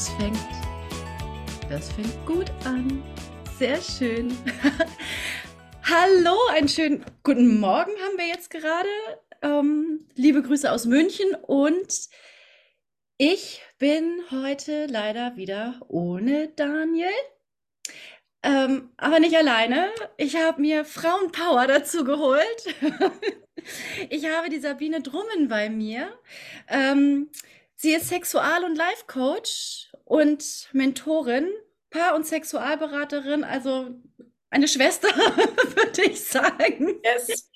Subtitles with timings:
[0.00, 0.38] Das fängt,
[1.68, 3.02] das fängt gut an.
[3.58, 4.34] Sehr schön.
[5.82, 8.88] Hallo, einen schönen guten Morgen haben wir jetzt gerade.
[9.42, 12.08] Ähm, liebe Grüße aus München und
[13.18, 17.10] ich bin heute leider wieder ohne Daniel.
[18.42, 19.90] Ähm, aber nicht alleine.
[20.16, 22.74] Ich habe mir Frauenpower dazu geholt.
[24.08, 26.08] ich habe die Sabine Drummen bei mir.
[26.68, 27.28] Ähm,
[27.76, 31.48] sie ist Sexual- und Life-Coach und Mentorin,
[31.90, 33.90] Paar- und Sexualberaterin, also
[34.50, 35.06] eine Schwester,
[35.76, 37.00] würde ich sagen.
[37.04, 37.48] Yes.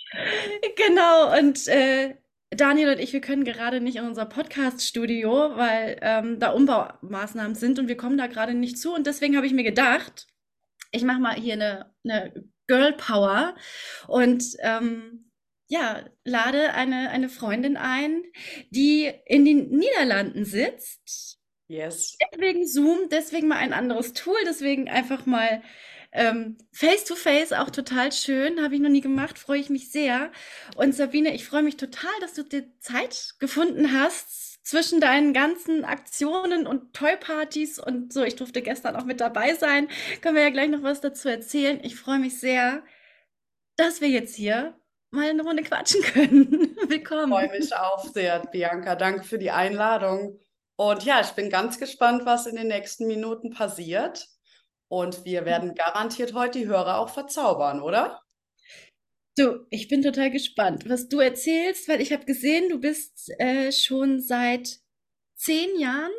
[0.77, 2.15] Genau, und äh,
[2.51, 7.81] Daniel und ich, wir können gerade nicht in unser Podcast-Studio, weil ähm, da Umbaumaßnahmen sind
[7.81, 8.95] und wir kommen da gerade nicht zu.
[8.95, 10.29] Und deswegen habe ich mir gedacht,
[10.93, 12.33] ich mache mal hier eine, eine
[12.69, 13.57] Girl Power
[14.07, 15.33] und ähm,
[15.67, 18.23] ja, lade eine, eine Freundin ein,
[18.71, 21.41] die in den Niederlanden sitzt.
[21.67, 22.17] Yes.
[22.33, 25.63] Deswegen Zoom, deswegen mal ein anderes Tool, deswegen einfach mal
[26.13, 29.91] ähm, face to face, auch total schön, habe ich noch nie gemacht, freue ich mich
[29.91, 30.31] sehr.
[30.77, 35.85] Und Sabine, ich freue mich total, dass du dir Zeit gefunden hast, zwischen deinen ganzen
[35.85, 38.25] Aktionen und Toy-Partys und so.
[38.25, 39.89] Ich durfte gestern auch mit dabei sein.
[40.23, 41.81] Können wir ja gleich noch was dazu erzählen.
[41.83, 42.83] Ich freue mich sehr,
[43.77, 44.75] dass wir jetzt hier
[45.11, 46.77] mal eine Runde quatschen können.
[46.89, 47.33] Willkommen.
[47.33, 48.97] Ich freue mich auch sehr, Bianca.
[48.97, 50.41] Danke für die Einladung.
[50.77, 54.27] Und ja, ich bin ganz gespannt, was in den nächsten Minuten passiert.
[54.89, 58.21] Und wir werden garantiert heute die Hörer auch verzaubern, oder?
[59.37, 63.73] Du, ich bin total gespannt, was du erzählst, weil ich habe gesehen, du bist äh,
[63.73, 64.79] schon seit
[65.37, 66.13] zehn Jahren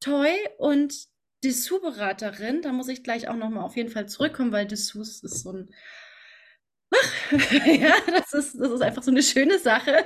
[0.00, 0.94] Toy und
[1.44, 2.62] Dessous-Beraterin.
[2.62, 5.74] Da muss ich gleich auch nochmal auf jeden Fall zurückkommen, weil Dessous ist so ein.
[6.94, 7.32] Ach,
[7.66, 10.04] ja, das ist, das ist einfach so eine schöne Sache.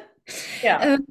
[0.63, 0.95] Ja.
[0.95, 1.07] Ähm,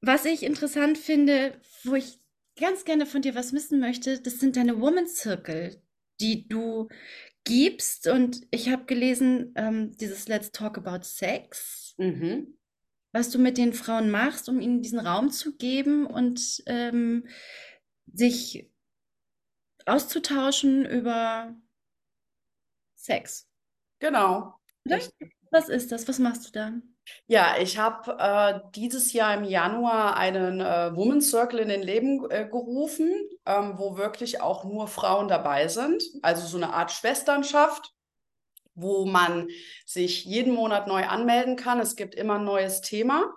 [0.00, 2.20] was ich interessant finde, wo ich
[2.58, 5.82] ganz gerne von dir was wissen möchte, das sind deine Woman Circle,
[6.20, 6.88] die du
[7.44, 8.06] gibst.
[8.06, 12.58] Und ich habe gelesen, ähm, dieses Let's Talk About Sex, mhm.
[13.12, 17.28] was du mit den Frauen machst, um ihnen diesen Raum zu geben und ähm,
[18.12, 18.70] sich
[19.84, 21.54] auszutauschen über
[22.96, 23.48] Sex.
[23.98, 24.54] Genau.
[25.50, 26.08] Was ist das?
[26.08, 26.72] Was machst du da?
[27.26, 32.28] Ja, ich habe äh, dieses Jahr im Januar einen äh, Women's Circle in den Leben
[32.30, 33.12] äh, gerufen,
[33.44, 36.02] ähm, wo wirklich auch nur Frauen dabei sind.
[36.22, 37.92] Also so eine Art Schwesternschaft,
[38.74, 39.48] wo man
[39.84, 41.80] sich jeden Monat neu anmelden kann.
[41.80, 43.34] Es gibt immer ein neues Thema.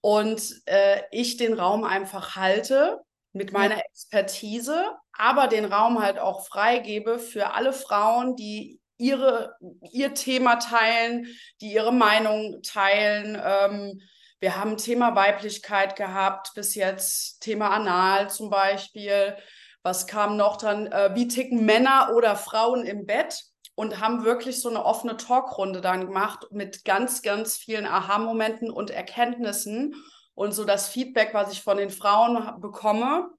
[0.00, 3.00] Und äh, ich den Raum einfach halte
[3.32, 3.78] mit meiner.
[3.78, 9.56] Expertise, aber den Raum halt auch freigebe für alle Frauen, die ihre,
[9.90, 11.26] ihr Thema teilen,
[11.60, 13.40] die ihre Meinung teilen.
[13.44, 14.00] Ähm,
[14.40, 19.36] wir haben Thema Weiblichkeit gehabt, bis jetzt Thema Anal zum Beispiel.
[19.82, 20.86] Was kam noch dann?
[20.86, 23.42] Äh, wie ticken Männer oder Frauen im Bett?
[23.74, 28.90] Und haben wirklich so eine offene Talkrunde dann gemacht mit ganz, ganz vielen Aha-Momenten und
[28.90, 29.94] Erkenntnissen.
[30.34, 33.30] Und so das Feedback, was ich von den Frauen bekomme,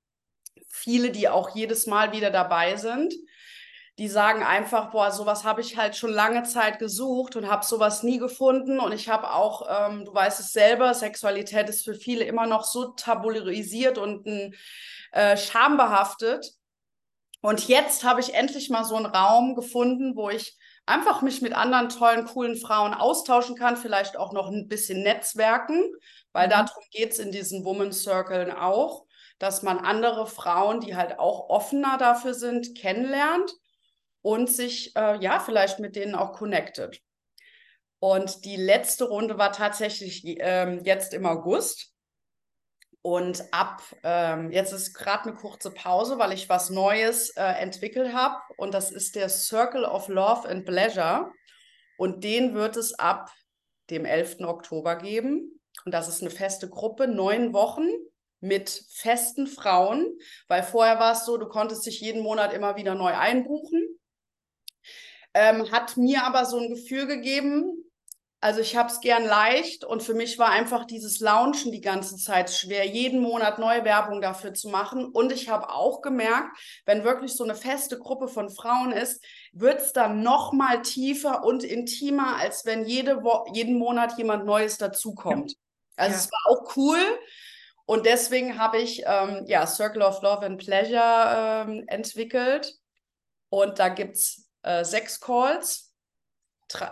[0.68, 3.14] viele, die auch jedes Mal wieder dabei sind,
[4.00, 8.02] die sagen einfach, boah, sowas habe ich halt schon lange Zeit gesucht und habe sowas
[8.02, 8.80] nie gefunden.
[8.80, 12.64] Und ich habe auch, ähm, du weißt es selber, Sexualität ist für viele immer noch
[12.64, 14.26] so tabuisiert und
[15.12, 16.54] äh, schambehaftet.
[17.42, 21.54] Und jetzt habe ich endlich mal so einen Raum gefunden, wo ich einfach mich mit
[21.54, 25.84] anderen tollen, coolen Frauen austauschen kann, vielleicht auch noch ein bisschen netzwerken,
[26.32, 26.52] weil mhm.
[26.52, 29.06] darum geht es in diesen Woman Circles auch,
[29.38, 33.54] dass man andere Frauen, die halt auch offener dafür sind, kennenlernt
[34.24, 37.00] und sich äh, ja vielleicht mit denen auch connected.
[38.00, 41.92] Und die letzte Runde war tatsächlich ähm, jetzt im August.
[43.02, 48.14] Und ab ähm, jetzt ist gerade eine kurze Pause, weil ich was Neues äh, entwickelt
[48.14, 48.36] habe.
[48.58, 51.32] Und das ist der Circle of Love and Pleasure.
[51.98, 53.30] Und den wird es ab
[53.90, 54.40] dem 11.
[54.42, 55.62] Oktober geben.
[55.86, 57.90] Und das ist eine feste Gruppe, neun Wochen
[58.40, 60.18] mit festen Frauen,
[60.50, 63.93] weil vorher war es so, du konntest dich jeden Monat immer wieder neu einbuchen.
[65.34, 67.84] Ähm, hat mir aber so ein Gefühl gegeben,
[68.44, 72.18] also ich habe es gern leicht und für mich war einfach dieses Launchen die ganze
[72.18, 75.06] Zeit schwer, jeden Monat neue Werbung dafür zu machen.
[75.06, 79.80] Und ich habe auch gemerkt, wenn wirklich so eine feste Gruppe von Frauen ist, wird
[79.80, 84.78] es dann noch mal tiefer und intimer, als wenn jede Wo jeden Monat jemand Neues
[84.78, 85.56] dazukommt.
[85.96, 86.20] Also ja.
[86.20, 87.00] es war auch cool.
[87.86, 92.74] Und deswegen habe ich ähm, ja Circle of Love and Pleasure ähm, entwickelt.
[93.48, 95.94] Und da gibt es äh, sechs Calls,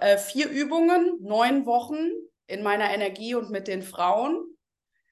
[0.01, 2.09] äh, vier Übungen, neun Wochen
[2.47, 4.45] in meiner Energie und mit den Frauen.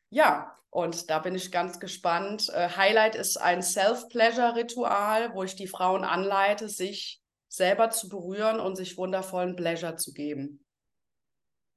[0.10, 2.50] Ja, und da bin ich ganz gespannt.
[2.50, 8.76] Äh, Highlight ist ein Self-Pleasure-Ritual, wo ich die Frauen anleite, sich selber zu berühren und
[8.76, 10.64] sich wundervollen Pleasure zu geben.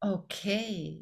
[0.01, 1.01] Okay.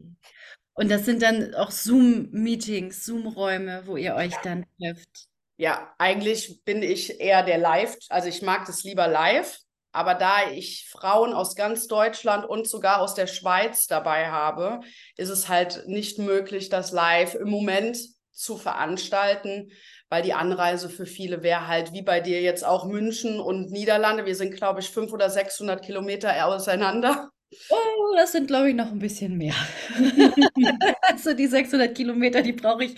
[0.75, 5.27] Und das sind dann auch Zoom-Meetings, Zoom-Räume, wo ihr euch dann trefft.
[5.57, 9.59] Ja, eigentlich bin ich eher der Live, also ich mag das lieber live,
[9.93, 14.81] aber da ich Frauen aus ganz Deutschland und sogar aus der Schweiz dabei habe,
[15.17, 17.99] ist es halt nicht möglich, das live im Moment
[18.33, 19.71] zu veranstalten,
[20.09, 24.27] weil die Anreise für viele wäre halt wie bei dir jetzt auch München und Niederlande.
[24.27, 27.31] Wir sind, glaube ich, 500 oder 600 Kilometer auseinander.
[27.69, 29.55] Oh, das sind, glaube ich, noch ein bisschen mehr.
[31.03, 32.95] also die 600 Kilometer, die brauche ich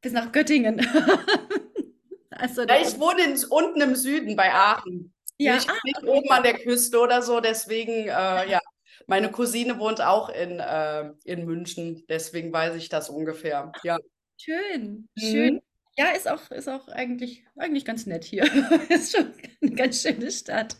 [0.00, 0.80] bis nach Göttingen.
[2.30, 5.12] also ja, ich wohne in, unten im Süden bei Aachen.
[5.44, 5.54] Ja.
[5.54, 8.60] Nicht, nicht oben an der Küste oder so, deswegen, äh, ja.
[9.08, 13.72] Meine Cousine wohnt auch in, äh, in München, deswegen weiß ich das ungefähr.
[13.82, 13.98] Ja.
[14.40, 15.54] Schön, schön.
[15.54, 15.62] Mhm.
[15.96, 18.44] Ja, ist auch, ist auch eigentlich, eigentlich ganz nett hier.
[18.88, 20.76] ist schon eine ganz schöne Stadt.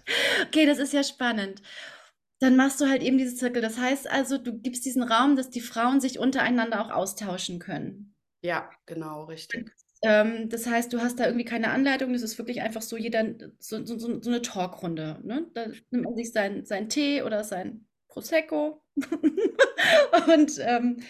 [0.47, 1.63] Okay, das ist ja spannend.
[2.41, 3.63] Dann machst du halt eben diese Zirkel.
[3.63, 8.15] Das heißt also, du gibst diesen Raum, dass die Frauen sich untereinander auch austauschen können.
[8.43, 9.71] Ja, genau, richtig.
[10.03, 13.25] Ähm, das heißt, du hast da irgendwie keine Anleitung, das ist wirklich einfach so jeder,
[13.59, 15.21] so, so, so eine Talkrunde.
[15.23, 15.47] Ne?
[15.55, 18.83] Da nimmt man sich seinen sein Tee oder sein Prosecco
[20.27, 21.03] und ähm,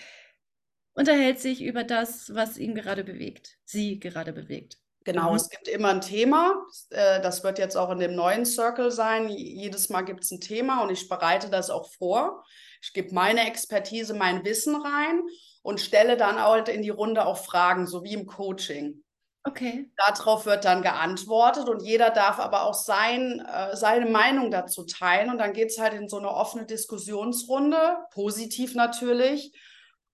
[0.95, 4.77] unterhält sich über das, was ihn gerade bewegt, sie gerade bewegt.
[5.05, 5.37] Genau, mhm.
[5.37, 6.63] es gibt immer ein Thema.
[6.91, 9.29] Äh, das wird jetzt auch in dem neuen Circle sein.
[9.29, 12.45] Jedes Mal gibt es ein Thema und ich bereite das auch vor.
[12.83, 15.23] Ich gebe meine Expertise, mein Wissen rein
[15.63, 19.03] und stelle dann halt in die Runde auch Fragen, so wie im Coaching.
[19.45, 19.91] Okay.
[19.97, 25.31] Darauf wird dann geantwortet und jeder darf aber auch sein, äh, seine Meinung dazu teilen.
[25.31, 29.53] Und dann geht es halt in so eine offene Diskussionsrunde, positiv natürlich.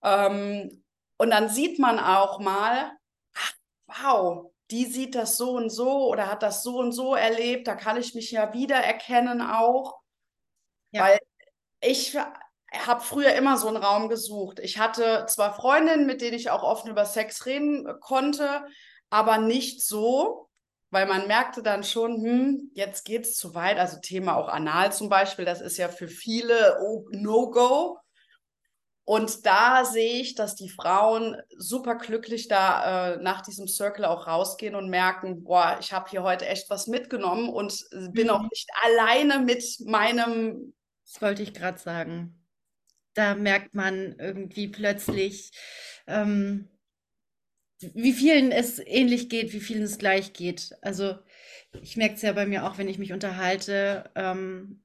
[0.03, 0.83] Ähm,
[1.17, 2.91] und dann sieht man auch mal,
[3.35, 3.53] ach,
[3.85, 7.67] wow, die sieht das so und so oder hat das so und so erlebt.
[7.67, 9.99] Da kann ich mich ja wiedererkennen auch.
[10.91, 11.03] Ja.
[11.03, 11.19] Weil
[11.81, 12.17] ich
[12.77, 14.59] habe früher immer so einen Raum gesucht.
[14.59, 18.63] Ich hatte zwar Freundinnen, mit denen ich auch offen über Sex reden äh, konnte,
[19.09, 20.49] aber nicht so,
[20.91, 23.77] weil man merkte dann schon, hm, jetzt geht es zu weit.
[23.77, 26.77] Also Thema auch Anal zum Beispiel, das ist ja für viele
[27.11, 27.97] No-Go.
[29.03, 34.27] Und da sehe ich, dass die Frauen super glücklich da äh, nach diesem Circle auch
[34.27, 38.33] rausgehen und merken, boah, ich habe hier heute echt was mitgenommen und bin mhm.
[38.33, 40.75] auch nicht alleine mit meinem.
[41.05, 42.38] Das wollte ich gerade sagen
[43.19, 45.51] da merkt man irgendwie plötzlich,
[46.07, 46.69] ähm,
[47.81, 50.77] wie vielen es ähnlich geht, wie vielen es gleich geht.
[50.81, 51.19] Also
[51.81, 54.83] ich merke es ja bei mir auch, wenn ich mich unterhalte, ähm,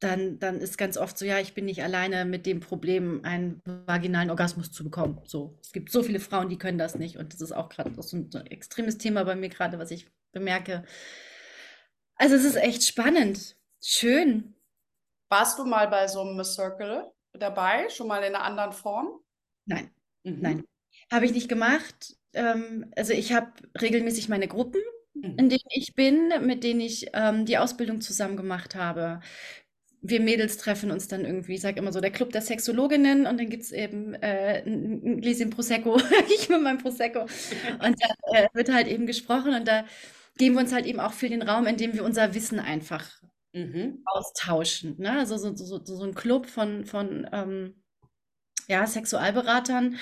[0.00, 3.60] dann, dann ist ganz oft so, ja, ich bin nicht alleine mit dem Problem, einen
[3.86, 5.20] vaginalen Orgasmus zu bekommen.
[5.24, 7.18] So, es gibt so viele Frauen, die können das nicht.
[7.18, 9.90] Und das ist auch gerade so ein, so ein extremes Thema bei mir gerade, was
[9.90, 10.84] ich bemerke.
[12.14, 13.56] Also es ist echt spannend.
[13.82, 14.54] Schön.
[15.28, 19.20] Warst du mal bei so einem Circle dabei, schon mal in einer anderen Form?
[19.66, 19.90] Nein,
[20.24, 20.40] mhm.
[20.40, 20.64] nein.
[21.12, 22.16] Habe ich nicht gemacht.
[22.32, 24.80] Ähm, also ich habe regelmäßig meine Gruppen,
[25.14, 25.36] mhm.
[25.38, 29.20] in denen ich bin, mit denen ich ähm, die Ausbildung zusammen gemacht habe.
[30.00, 33.38] Wir Mädels treffen uns dann irgendwie, ich sage immer so, der Club der Sexologinnen und
[33.38, 36.00] dann gibt es eben äh, ein Gläschen Prosecco,
[36.34, 37.22] ich mit meinem Prosecco.
[37.22, 39.84] Und da äh, wird halt eben gesprochen und da
[40.36, 43.10] geben wir uns halt eben auch für den Raum, in dem wir unser Wissen einfach
[43.66, 44.02] mhm.
[44.04, 44.96] austauschen.
[44.98, 45.18] Ne?
[45.18, 47.82] Also so, so, so, ein Club von, von ähm,
[48.68, 49.96] ja, Sexualberatern,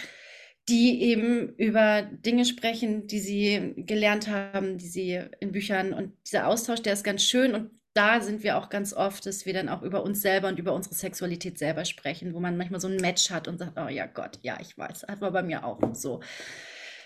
[0.68, 6.48] die eben über Dinge sprechen, die sie gelernt haben, die sie in Büchern und dieser
[6.48, 9.70] Austausch, der ist ganz schön und da sind wir auch ganz oft, dass wir dann
[9.70, 12.96] auch über uns selber und über unsere Sexualität selber sprechen, wo man manchmal so ein
[12.96, 15.80] Match hat und sagt, oh ja Gott, ja, ich weiß, hat man bei mir auch
[15.94, 16.20] so.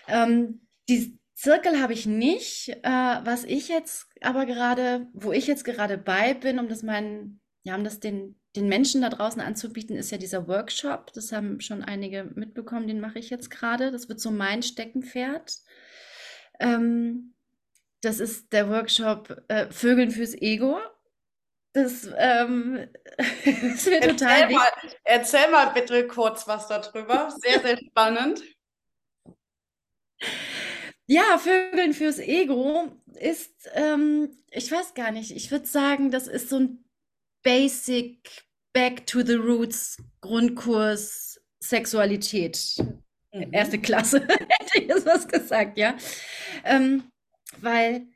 [0.09, 2.69] Ähm, die, Zirkel habe ich nicht.
[2.83, 7.41] Äh, was ich jetzt aber gerade, wo ich jetzt gerade bei bin, um das meinen,
[7.63, 11.11] ja, um das den, den Menschen da draußen anzubieten, ist ja dieser Workshop.
[11.13, 13.91] Das haben schon einige mitbekommen, den mache ich jetzt gerade.
[13.91, 15.57] Das wird so mein Steckenpferd.
[16.59, 17.33] Ähm,
[18.01, 20.79] das ist der Workshop äh, Vögeln fürs Ego.
[21.73, 22.87] Das, ähm,
[23.43, 24.67] wird total erzähl mal,
[25.05, 27.33] erzähl mal bitte kurz was darüber.
[27.41, 28.43] Sehr, sehr spannend.
[31.11, 32.89] Ja, Vögeln fürs Ego
[33.19, 36.85] ist, ähm, ich weiß gar nicht, ich würde sagen, das ist so ein
[37.43, 42.77] Basic Back to the Roots Grundkurs Sexualität.
[43.33, 43.51] Mhm.
[43.51, 45.97] Erste Klasse, hätte ich jetzt was gesagt, ja.
[46.63, 47.11] Ähm,
[47.57, 48.07] weil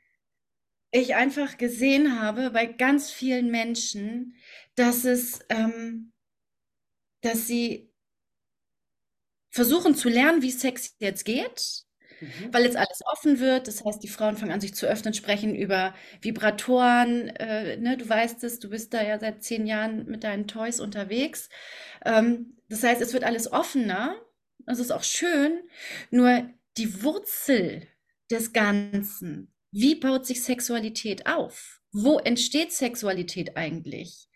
[0.89, 4.37] ich einfach gesehen habe bei ganz vielen Menschen,
[4.75, 6.13] dass es, ähm,
[7.19, 7.91] dass sie
[9.49, 11.84] versuchen zu lernen, wie Sex jetzt geht,
[12.21, 12.53] Mhm.
[12.53, 13.67] weil jetzt alles offen wird.
[13.67, 17.29] Das heißt, die Frauen fangen an, sich zu öffnen, sprechen über Vibratoren.
[17.29, 20.79] Äh, ne, du weißt es, du bist da ja seit zehn Jahren mit deinen Toys
[20.79, 21.49] unterwegs.
[22.05, 24.15] Ähm, das heißt, es wird alles offener.
[24.65, 25.61] Das ist auch schön.
[26.09, 27.87] Nur die Wurzel
[28.31, 31.81] des Ganzen, wie baut sich Sexualität auf?
[31.91, 34.27] Wo entsteht Sexualität eigentlich?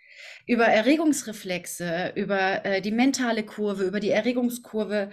[0.45, 5.09] Über Erregungsreflexe, über äh, die mentale Kurve, über die Erregungskurve,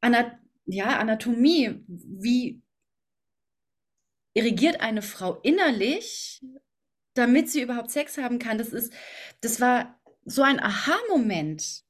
[0.00, 2.62] Ana ja, Anatomie, wie
[4.34, 6.42] irrigiert eine Frau innerlich,
[7.14, 8.58] damit sie überhaupt Sex haben kann.
[8.58, 8.92] Das ist,
[9.40, 11.84] das war so ein Aha-Moment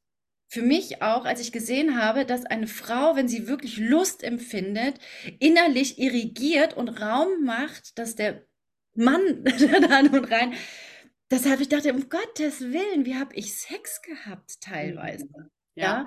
[0.48, 4.98] für mich auch, als ich gesehen habe, dass eine Frau, wenn sie wirklich Lust empfindet,
[5.38, 8.44] innerlich irrigiert und Raum macht, dass der
[8.94, 10.52] Mann da und rein.
[11.30, 15.26] Das habe ich dachte, um Gottes Willen, wie habe ich Sex gehabt teilweise?
[15.74, 16.06] Ja.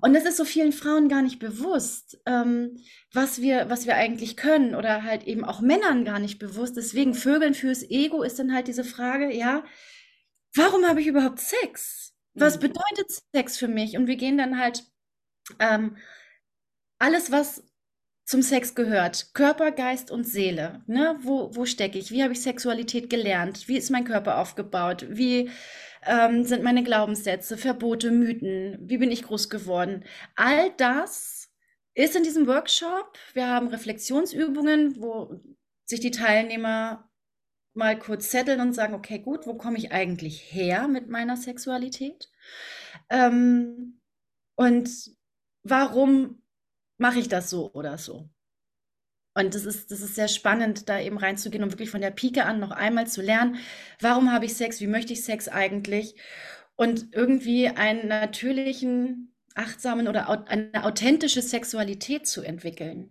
[0.00, 2.76] Und das ist so vielen Frauen gar nicht bewusst, ähm,
[3.12, 6.76] was wir, was wir eigentlich können oder halt eben auch Männern gar nicht bewusst.
[6.76, 9.64] Deswegen Vögeln fürs Ego ist dann halt diese Frage, ja,
[10.54, 12.14] warum habe ich überhaupt Sex?
[12.34, 12.60] Was Mhm.
[12.60, 13.96] bedeutet Sex für mich?
[13.96, 14.84] Und wir gehen dann halt
[15.60, 15.96] ähm,
[16.98, 17.64] alles, was
[18.24, 20.82] zum Sex gehört, Körper, Geist und Seele.
[20.86, 21.18] Ne?
[21.22, 22.12] Wo, wo stecke ich?
[22.12, 23.66] Wie habe ich Sexualität gelernt?
[23.66, 25.06] Wie ist mein Körper aufgebaut?
[25.10, 25.50] Wie
[26.02, 28.78] ähm, sind meine Glaubenssätze, Verbote, Mythen?
[28.80, 30.04] Wie bin ich groß geworden?
[30.36, 31.50] All das
[31.94, 33.18] ist in diesem Workshop.
[33.34, 35.40] Wir haben Reflexionsübungen, wo
[35.84, 37.10] sich die Teilnehmer
[37.74, 42.30] mal kurz zetteln und sagen, okay, gut, wo komme ich eigentlich her mit meiner Sexualität?
[43.08, 44.00] Ähm,
[44.56, 44.90] und
[45.62, 46.42] warum
[46.98, 48.28] mache ich das so oder so?
[49.40, 52.44] Und das ist, das ist sehr spannend, da eben reinzugehen und wirklich von der Pike
[52.44, 53.56] an noch einmal zu lernen,
[54.00, 56.14] warum habe ich Sex, wie möchte ich Sex eigentlich?
[56.76, 63.10] Und irgendwie einen natürlichen, achtsamen oder eine authentische Sexualität zu entwickeln.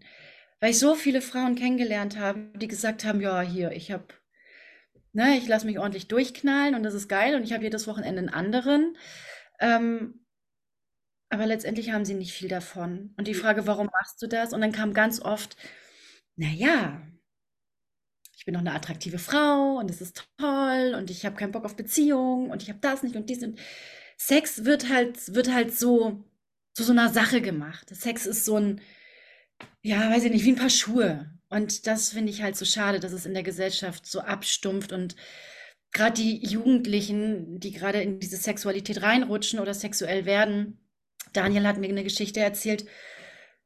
[0.60, 4.08] Weil ich so viele Frauen kennengelernt habe, die gesagt haben, ja, hier, ich habe,
[5.14, 8.20] ne, ich lasse mich ordentlich durchknallen und das ist geil und ich habe jedes Wochenende
[8.20, 8.98] einen anderen.
[9.60, 10.26] Ähm,
[11.30, 13.14] aber letztendlich haben sie nicht viel davon.
[13.18, 14.54] Und die Frage, warum machst du das?
[14.54, 15.56] Und dann kam ganz oft,
[16.40, 17.02] naja,
[18.38, 21.66] ich bin doch eine attraktive Frau und es ist toll und ich habe keinen Bock
[21.66, 23.60] auf Beziehungen und ich habe das nicht und dies und
[24.18, 26.24] Sex wird halt, wird halt so
[26.74, 27.90] zu so einer Sache gemacht.
[27.94, 28.82] Sex ist so ein,
[29.82, 31.30] ja, weiß ich nicht, wie ein paar Schuhe.
[31.50, 35.16] Und das finde ich halt so schade, dass es in der Gesellschaft so abstumpft und
[35.92, 40.80] gerade die Jugendlichen, die gerade in diese Sexualität reinrutschen oder sexuell werden.
[41.34, 42.86] Daniel hat mir eine Geschichte erzählt.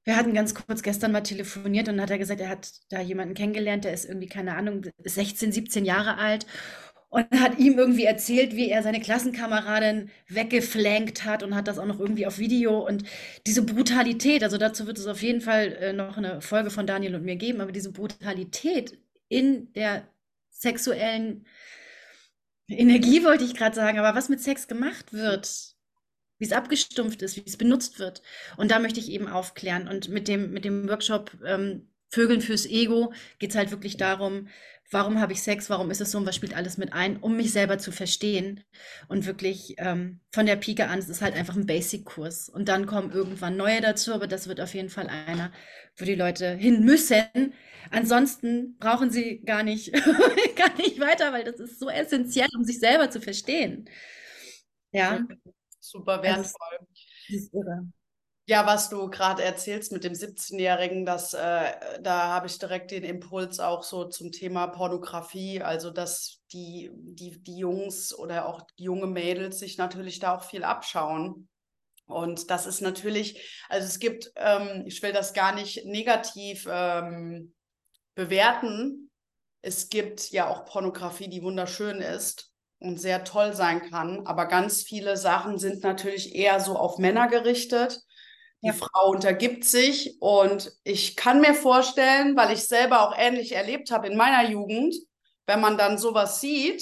[0.05, 3.35] Wir hatten ganz kurz gestern mal telefoniert und hat er gesagt, er hat da jemanden
[3.35, 6.45] kennengelernt, der ist irgendwie, keine Ahnung, 16, 17 Jahre alt
[7.13, 11.85] und hat ihm irgendwie erzählt, wie er seine Klassenkameradin weggeflankt hat und hat das auch
[11.85, 13.03] noch irgendwie auf Video und
[13.45, 17.15] diese Brutalität, also dazu wird es auf jeden Fall äh, noch eine Folge von Daniel
[17.15, 18.97] und mir geben, aber diese Brutalität
[19.29, 20.07] in der
[20.49, 21.45] sexuellen
[22.67, 25.72] Energie wollte ich gerade sagen, aber was mit Sex gemacht wird,
[26.43, 28.21] wie es abgestumpft ist, wie es benutzt wird.
[28.57, 29.87] Und da möchte ich eben aufklären.
[29.87, 34.49] Und mit dem, mit dem Workshop ähm, Vögeln fürs Ego geht es halt wirklich darum,
[34.91, 37.37] warum habe ich Sex, warum ist es so und was spielt alles mit ein, um
[37.37, 38.61] mich selber zu verstehen.
[39.07, 42.49] Und wirklich ähm, von der Pike an, es ist halt einfach ein Basic-Kurs.
[42.49, 45.53] Und dann kommen irgendwann neue dazu, aber das wird auf jeden Fall einer,
[45.95, 47.53] wo die Leute hin müssen.
[47.89, 49.93] Ansonsten brauchen sie gar nicht,
[50.57, 53.89] gar nicht weiter, weil das ist so essentiell, um sich selber zu verstehen.
[54.91, 55.25] Ja,
[55.83, 56.87] Super also wertvoll.
[57.27, 57.87] es ist irre.
[58.45, 63.03] Ja, was du gerade erzählst mit dem 17-Jährigen, das, äh, da habe ich direkt den
[63.05, 69.07] Impuls auch so zum Thema Pornografie, also dass die, die, die Jungs oder auch junge
[69.07, 71.47] Mädels sich natürlich da auch viel abschauen.
[72.05, 77.53] Und das ist natürlich, also es gibt, ähm, ich will das gar nicht negativ ähm,
[78.13, 79.09] bewerten.
[79.61, 82.52] Es gibt ja auch Pornografie, die wunderschön ist
[82.83, 87.27] und sehr toll sein kann, aber ganz viele Sachen sind natürlich eher so auf Männer
[87.27, 88.01] gerichtet.
[88.65, 88.73] Die Ja.
[88.73, 94.07] Frau untergibt sich und ich kann mir vorstellen, weil ich selber auch ähnlich erlebt habe
[94.07, 94.95] in meiner Jugend,
[95.47, 96.81] wenn man dann sowas sieht,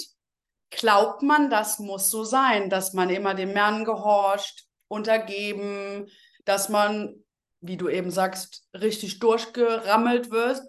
[0.70, 6.10] glaubt man, das muss so sein, dass man immer dem Mann gehorcht, untergeben,
[6.46, 7.24] dass man,
[7.62, 10.62] wie du eben sagst, richtig durchgerammelt wird.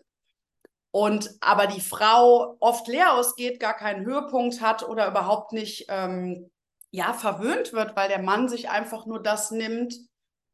[0.92, 6.50] Und aber die Frau oft leer ausgeht, gar keinen Höhepunkt hat oder überhaupt nicht ähm,
[6.90, 9.94] ja, verwöhnt wird, weil der Mann sich einfach nur das nimmt,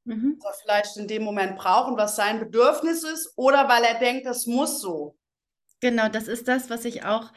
[0.05, 0.39] Mhm.
[0.43, 3.99] was er vielleicht in dem Moment braucht und was sein Bedürfnis ist, oder weil er
[3.99, 5.19] denkt, das muss so.
[5.81, 7.31] Genau, das ist das, was ich auch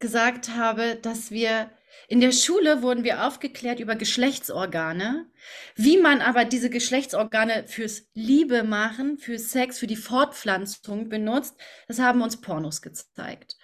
[0.00, 1.70] gesagt habe, dass wir
[2.06, 5.26] In der Schule wurden wir aufgeklärt über Geschlechtsorgane,
[5.74, 11.56] wie man aber diese Geschlechtsorgane fürs Liebe machen, für Sex, für die Fortpflanzung benutzt.
[11.86, 13.56] Das haben uns Pornos gezeigt.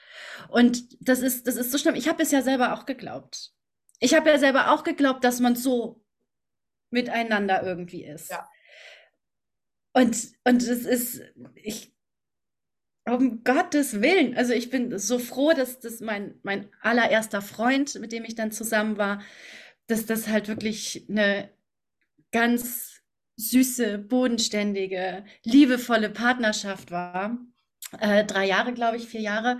[0.48, 1.94] Und das ist, das ist so schlimm.
[1.94, 3.52] Ich habe es ja selber auch geglaubt.
[4.00, 6.04] Ich habe ja selber auch geglaubt, dass man so
[6.90, 8.30] miteinander irgendwie ist.
[8.30, 8.48] Ja.
[9.94, 11.22] Und, und es ist,
[11.54, 11.93] ich,
[13.06, 14.36] um Gottes Willen.
[14.36, 18.52] Also ich bin so froh, dass das mein, mein allererster Freund, mit dem ich dann
[18.52, 19.22] zusammen war,
[19.86, 21.50] dass das halt wirklich eine
[22.32, 23.02] ganz
[23.36, 27.38] süße, bodenständige, liebevolle Partnerschaft war.
[28.00, 29.58] Äh, drei Jahre, glaube ich, vier Jahre.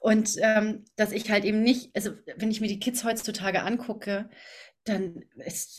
[0.00, 4.28] Und ähm, dass ich halt eben nicht, also wenn ich mir die Kids heutzutage angucke,
[4.84, 5.24] dann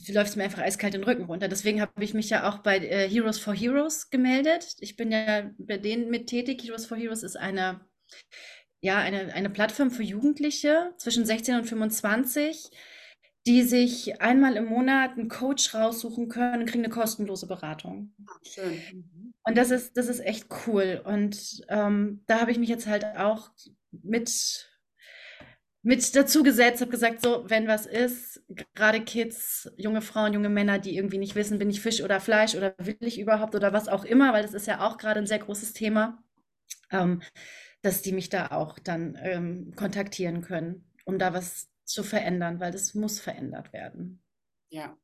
[0.07, 1.47] läuft es mir einfach eiskalt den Rücken runter.
[1.47, 4.75] Deswegen habe ich mich ja auch bei äh, Heroes for Heroes gemeldet.
[4.79, 6.63] Ich bin ja bei denen mit tätig.
[6.63, 7.81] Heroes for Heroes ist eine,
[8.81, 12.71] ja, eine, eine Plattform für Jugendliche zwischen 16 und 25,
[13.45, 18.11] die sich einmal im Monat einen Coach raussuchen können und kriegen eine kostenlose Beratung.
[18.25, 18.81] Ah, schön.
[18.91, 19.33] Mhm.
[19.43, 20.99] Und das ist, das ist echt cool.
[21.05, 23.51] Und ähm, da habe ich mich jetzt halt auch
[23.91, 24.67] mit
[25.85, 30.79] mit dazu gesetzt, habe gesagt, so, wenn was ist, gerade Kids, junge Frauen, junge Männer,
[30.79, 33.87] die irgendwie nicht wissen, bin ich Fisch oder Fleisch oder will ich überhaupt oder was
[33.87, 36.23] auch immer, weil das ist ja auch gerade ein sehr großes Thema,
[36.89, 37.21] ähm,
[37.83, 42.71] dass die mich da auch dann ähm, kontaktieren können, um da was zu verändern, weil
[42.71, 44.23] das muss verändert werden.
[44.69, 44.97] Ja,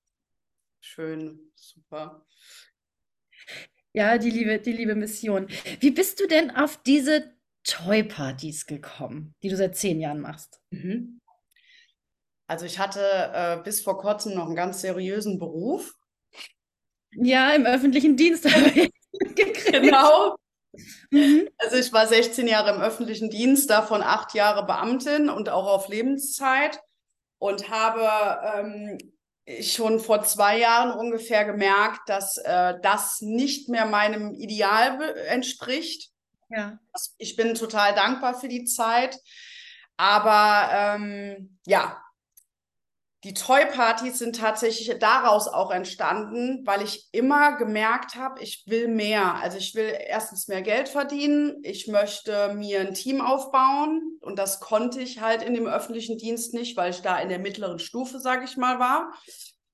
[0.79, 2.25] schön, super.
[3.93, 5.47] Ja, die liebe, die liebe Mission.
[5.79, 10.59] Wie bist du denn auf diese Toy-Partys gekommen, die du seit zehn Jahren machst?
[10.71, 11.21] Mhm.
[12.47, 13.01] Also ich hatte
[13.33, 15.93] äh, bis vor kurzem noch einen ganz seriösen Beruf.
[17.11, 18.91] Ja, im öffentlichen Dienst habe ich
[19.71, 20.35] Genau.
[21.11, 21.49] Mhm.
[21.57, 25.87] Also ich war 16 Jahre im öffentlichen Dienst, davon acht Jahre Beamtin und auch auf
[25.89, 26.79] Lebenszeit
[27.39, 28.97] und habe ähm,
[29.61, 36.09] schon vor zwei Jahren ungefähr gemerkt, dass äh, das nicht mehr meinem Ideal entspricht.
[36.51, 36.79] Ja.
[37.17, 39.17] Ich bin total dankbar für die Zeit.
[39.97, 42.01] Aber ähm, ja,
[43.23, 49.35] die Toy-Partys sind tatsächlich daraus auch entstanden, weil ich immer gemerkt habe, ich will mehr.
[49.35, 54.59] Also ich will erstens mehr Geld verdienen, ich möchte mir ein Team aufbauen und das
[54.59, 58.19] konnte ich halt in dem öffentlichen Dienst nicht, weil ich da in der mittleren Stufe,
[58.19, 59.13] sage ich mal, war,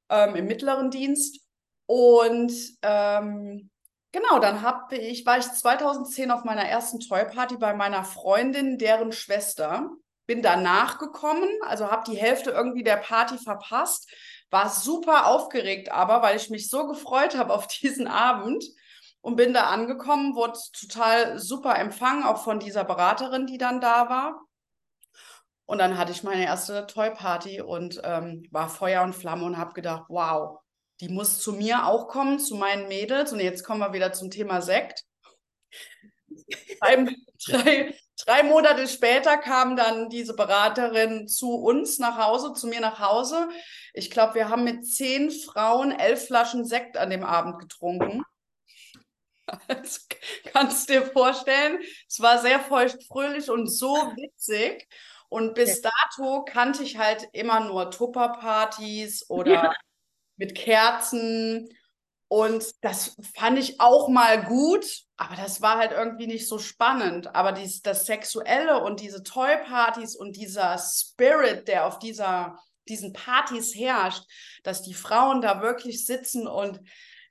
[0.09, 1.39] ähm, im mittleren Dienst.
[1.85, 3.69] Und ähm,
[4.11, 9.11] Genau, dann hab ich, war ich 2010 auf meiner ersten Toy-Party bei meiner Freundin, deren
[9.11, 9.89] Schwester.
[10.25, 14.09] Bin danach gekommen, also habe die Hälfte irgendwie der Party verpasst.
[14.49, 18.63] War super aufgeregt aber, weil ich mich so gefreut habe auf diesen Abend
[19.21, 24.09] und bin da angekommen, wurde total super empfangen, auch von dieser Beraterin, die dann da
[24.09, 24.41] war.
[25.65, 29.73] Und dann hatte ich meine erste Toy-Party und ähm, war Feuer und Flamme und habe
[29.73, 30.59] gedacht, wow,
[30.99, 33.31] die muss zu mir auch kommen, zu meinen Mädels.
[33.33, 35.03] Und jetzt kommen wir wieder zum Thema Sekt.
[36.79, 42.81] drei, drei, drei Monate später kam dann diese Beraterin zu uns nach Hause, zu mir
[42.81, 43.49] nach Hause.
[43.93, 48.23] Ich glaube, wir haben mit zehn Frauen elf Flaschen Sekt an dem Abend getrunken.
[49.67, 50.07] Das
[50.51, 51.79] kannst du dir vorstellen.
[52.09, 54.85] Es war sehr feuchtfröhlich und so witzig.
[55.29, 59.73] Und bis dato kannte ich halt immer nur Tupperpartys oder ja
[60.37, 61.69] mit Kerzen.
[62.29, 67.35] Und das fand ich auch mal gut, aber das war halt irgendwie nicht so spannend.
[67.35, 73.75] Aber dies, das Sexuelle und diese Toy-Partys und dieser Spirit, der auf dieser, diesen Partys
[73.75, 74.23] herrscht,
[74.63, 76.79] dass die Frauen da wirklich sitzen und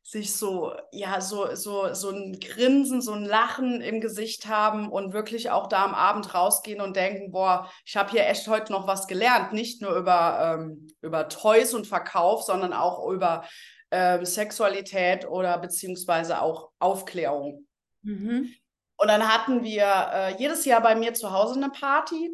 [0.08, 5.12] sich so, ja, so, so, so ein Grinsen, so ein Lachen im Gesicht haben und
[5.12, 8.86] wirklich auch da am Abend rausgehen und denken, boah, ich habe hier echt heute noch
[8.86, 9.52] was gelernt.
[9.52, 13.44] Nicht nur über, ähm, über Toys und Verkauf, sondern auch über
[13.90, 17.66] äh, Sexualität oder beziehungsweise auch Aufklärung.
[18.02, 18.54] Mhm.
[18.98, 22.30] Und dann hatten wir äh, jedes Jahr bei mir zu Hause eine Party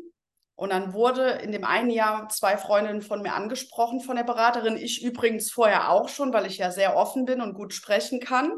[0.55, 4.77] und dann wurde in dem einen Jahr zwei Freundinnen von mir angesprochen von der Beraterin.
[4.77, 8.53] Ich übrigens vorher auch schon, weil ich ja sehr offen bin und gut sprechen kann.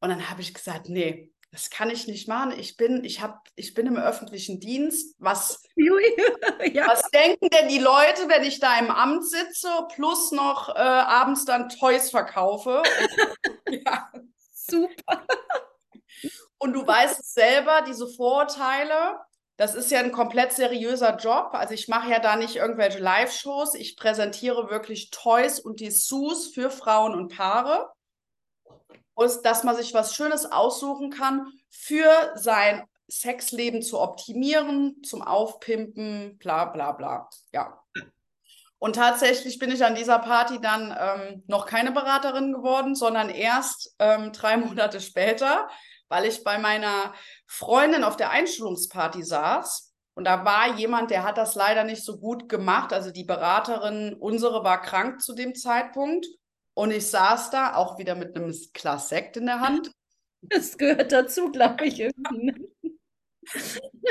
[0.00, 2.52] Und dann habe ich gesagt, nee, das kann ich nicht machen.
[2.58, 5.14] Ich bin, ich hab, ich bin im öffentlichen Dienst.
[5.18, 6.88] Was, ja.
[6.88, 11.44] was denken denn die Leute, wenn ich da im Amt sitze, plus noch äh, abends
[11.44, 12.82] dann Toys verkaufe?
[13.68, 14.10] ja.
[14.50, 15.26] Super.
[16.58, 19.18] Und du weißt es selber, diese Vorurteile,
[19.56, 21.50] das ist ja ein komplett seriöser Job.
[21.52, 23.74] Also ich mache ja da nicht irgendwelche Live-Shows.
[23.74, 27.90] Ich präsentiere wirklich Toys und Dessous für Frauen und Paare.
[29.14, 36.38] Und dass man sich was Schönes aussuchen kann für sein Sexleben zu optimieren, zum Aufpimpen,
[36.38, 37.28] bla bla bla.
[37.52, 37.78] Ja.
[38.78, 43.94] Und tatsächlich bin ich an dieser Party dann ähm, noch keine Beraterin geworden, sondern erst
[43.98, 45.68] ähm, drei Monate später,
[46.12, 47.14] weil ich bei meiner
[47.46, 49.94] Freundin auf der Einschulungsparty saß.
[50.12, 52.92] Und da war jemand, der hat das leider nicht so gut gemacht.
[52.92, 56.26] Also die Beraterin, unsere, war krank zu dem Zeitpunkt.
[56.74, 59.90] Und ich saß da auch wieder mit einem Glas Sekt in der Hand.
[60.42, 61.98] Das gehört dazu, glaube ich.
[61.98, 62.54] Ne?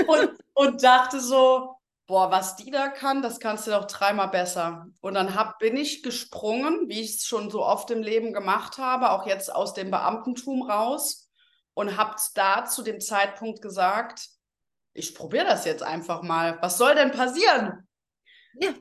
[0.08, 1.76] und, und dachte so,
[2.08, 4.88] boah, was die da kann, das kannst du doch dreimal besser.
[5.02, 8.78] Und dann hab, bin ich gesprungen, wie ich es schon so oft im Leben gemacht
[8.78, 11.21] habe, auch jetzt aus dem Beamtentum raus
[11.74, 14.28] und habe da zu dem Zeitpunkt gesagt,
[14.94, 16.58] ich probiere das jetzt einfach mal.
[16.62, 17.88] Was soll denn passieren?
[18.60, 18.74] Ja.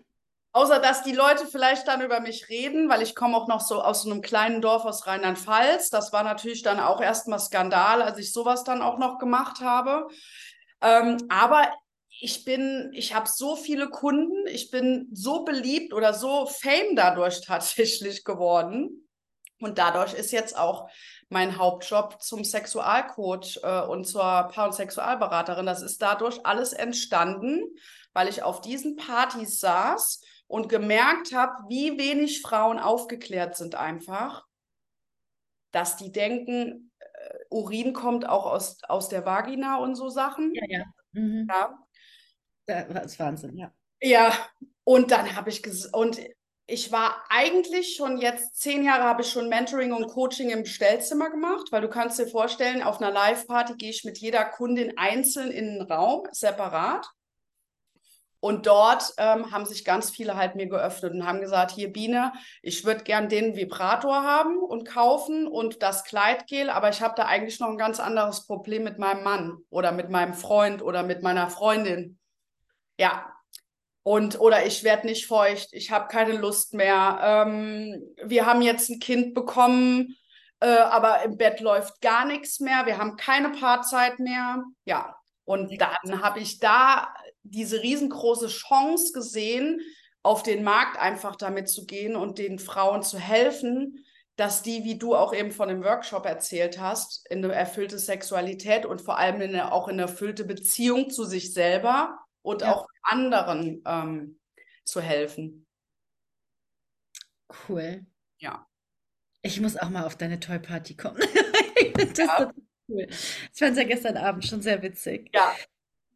[0.53, 3.81] Außer dass die Leute vielleicht dann über mich reden, weil ich komme auch noch so
[3.83, 5.91] aus einem kleinen Dorf aus Rheinland-Pfalz.
[5.91, 10.09] Das war natürlich dann auch erstmal Skandal, als ich sowas dann auch noch gemacht habe.
[10.81, 11.71] Ähm, aber
[12.21, 17.41] ich bin, ich habe so viele Kunden, ich bin so beliebt oder so fame dadurch
[17.47, 19.09] tatsächlich geworden.
[19.61, 20.91] Und dadurch ist jetzt auch
[21.29, 25.67] mein Hauptjob zum Sexualcoach äh, und zur Paar- und Sexualberaterin.
[25.67, 27.63] Das ist dadurch alles entstanden,
[28.13, 34.45] weil ich auf diesen Partys saß und gemerkt habe, wie wenig Frauen aufgeklärt sind einfach,
[35.71, 40.53] dass die denken, äh, Urin kommt auch aus, aus der Vagina und so Sachen.
[40.55, 40.85] Ja, ja.
[41.13, 41.49] Mhm.
[41.49, 41.79] ja.
[42.67, 43.73] Das ist Wahnsinn, ja.
[44.01, 44.33] Ja,
[44.85, 46.21] und dann habe ich und
[46.71, 51.29] ich war eigentlich schon jetzt zehn Jahre habe ich schon Mentoring und Coaching im Stellzimmer
[51.29, 55.51] gemacht, weil du kannst dir vorstellen, auf einer Live-Party gehe ich mit jeder Kundin einzeln
[55.51, 57.09] in den Raum, separat.
[58.43, 62.33] Und dort ähm, haben sich ganz viele halt mir geöffnet und haben gesagt, hier Biene,
[62.63, 67.27] ich würde gern den Vibrator haben und kaufen und das Kleidgel, aber ich habe da
[67.27, 71.23] eigentlich noch ein ganz anderes Problem mit meinem Mann oder mit meinem Freund oder mit
[71.23, 72.19] meiner Freundin.
[72.97, 73.31] Ja.
[74.03, 77.19] Und oder ich werde nicht feucht, ich habe keine Lust mehr.
[77.23, 80.17] Ähm, wir haben jetzt ein Kind bekommen,
[80.61, 82.87] äh, aber im Bett läuft gar nichts mehr.
[82.87, 84.63] Wir haben keine Paarzeit mehr.
[84.85, 85.17] Ja.
[85.45, 89.81] Und dann habe ich da diese riesengroße Chance gesehen,
[90.23, 94.05] auf den Markt einfach damit zu gehen und den Frauen zu helfen,
[94.37, 98.87] dass die, wie du auch eben von dem Workshop erzählt hast, in eine erfüllte Sexualität
[98.87, 102.75] und vor allem in eine, auch in eine erfüllte Beziehung zu sich selber und ja.
[102.75, 104.41] auch anderen ähm,
[104.85, 105.67] zu helfen.
[107.69, 108.07] Cool.
[108.39, 108.67] Ja.
[109.43, 111.19] Ich muss auch mal auf deine Toy Party kommen.
[111.95, 112.37] das ja.
[112.37, 112.55] ist
[112.89, 113.07] cool.
[113.09, 115.31] Ich fand es ja gestern Abend schon sehr witzig.
[115.35, 115.55] Ja.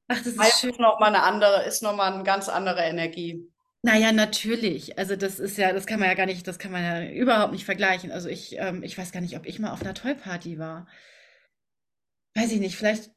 [0.09, 0.75] Ach, das ist schön.
[0.79, 3.51] noch mal eine andere, ist noch mal eine ganz andere Energie.
[3.83, 4.99] Naja, natürlich.
[4.99, 7.53] Also das ist ja, das kann man ja gar nicht, das kann man ja überhaupt
[7.53, 8.13] nicht vergleichen.
[8.13, 10.87] Also ich, ähm, ich weiß gar nicht, ob ich mal auf einer Toy-Party war.
[12.35, 13.11] Weiß ich nicht, vielleicht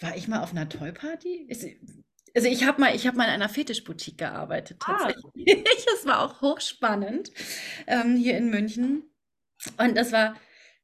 [0.00, 1.46] war ich mal auf einer Toy-Party?
[2.36, 4.98] Also ich habe mal, ich habe mal in einer Fetischboutique gearbeitet Ah.
[4.98, 5.24] tatsächlich.
[5.86, 7.30] Das war auch hochspannend
[7.86, 9.04] ähm, hier in München.
[9.78, 10.36] Und das war,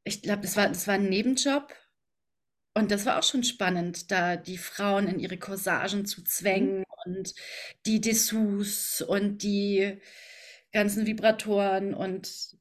[0.05, 1.75] ich glaube, das war, das war ein Nebenjob.
[2.75, 7.35] Und das war auch schon spannend, da die Frauen in ihre Corsagen zu zwängen und
[7.87, 9.99] die Dessous und die
[10.73, 12.57] ganzen Vibratoren und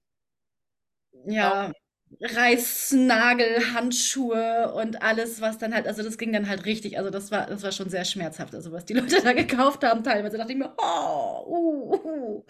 [1.26, 1.72] ja,
[2.20, 7.32] Reißnagel, Handschuhe und alles, was dann halt, also das ging dann halt richtig, also das
[7.32, 10.52] war, das war schon sehr schmerzhaft, also was die Leute da gekauft haben, teilweise dachte
[10.52, 12.44] ich mir, oh, uh, uh.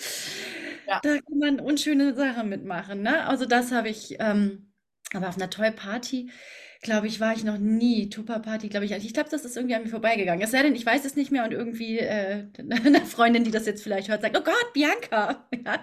[0.87, 1.01] Ja.
[1.03, 3.25] da kann man unschöne Sachen mitmachen, ne?
[3.27, 4.71] Also das habe ich, ähm,
[5.13, 6.29] aber auf einer Toy Party,
[6.81, 8.09] glaube ich, war ich noch nie.
[8.09, 10.41] Tupper Party, glaube ich, ich glaube, das ist irgendwie an mir vorbeigegangen.
[10.43, 13.65] Es sei denn, ich weiß es nicht mehr und irgendwie äh, eine Freundin, die das
[13.65, 15.47] jetzt vielleicht hört, sagt, oh Gott, Bianca.
[15.65, 15.79] Ja.